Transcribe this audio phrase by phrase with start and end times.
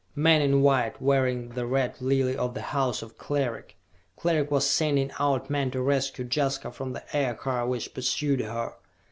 [0.15, 3.77] Men in white, wearing the Red Lily of the House of Cleric!
[4.17, 8.73] Cleric was sending out men to rescue Jaska from the Aircar which pursued her!